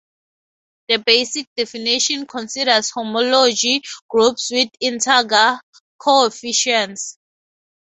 [0.89, 5.61] The basic definition considers homology groups with integer
[5.99, 7.19] coefficients.